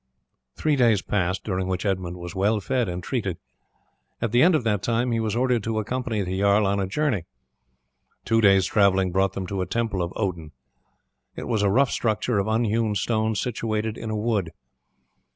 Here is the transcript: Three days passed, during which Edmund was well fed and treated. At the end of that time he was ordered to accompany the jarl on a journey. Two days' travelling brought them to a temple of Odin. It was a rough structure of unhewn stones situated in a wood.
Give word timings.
Three 0.55 0.75
days 0.75 1.03
passed, 1.03 1.43
during 1.43 1.67
which 1.67 1.85
Edmund 1.85 2.17
was 2.17 2.33
well 2.33 2.59
fed 2.59 2.89
and 2.89 3.03
treated. 3.03 3.37
At 4.19 4.31
the 4.31 4.41
end 4.41 4.55
of 4.55 4.63
that 4.63 4.81
time 4.81 5.11
he 5.11 5.19
was 5.19 5.35
ordered 5.35 5.61
to 5.65 5.77
accompany 5.77 6.23
the 6.23 6.39
jarl 6.39 6.65
on 6.65 6.79
a 6.79 6.87
journey. 6.87 7.25
Two 8.25 8.41
days' 8.41 8.65
travelling 8.65 9.11
brought 9.11 9.33
them 9.33 9.45
to 9.45 9.61
a 9.61 9.67
temple 9.67 10.01
of 10.01 10.11
Odin. 10.15 10.53
It 11.35 11.47
was 11.47 11.61
a 11.61 11.69
rough 11.69 11.91
structure 11.91 12.39
of 12.39 12.47
unhewn 12.47 12.95
stones 12.95 13.39
situated 13.39 13.95
in 13.95 14.09
a 14.09 14.17
wood. 14.17 14.53